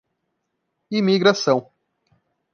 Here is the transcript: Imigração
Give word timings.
Imigração 0.89 1.69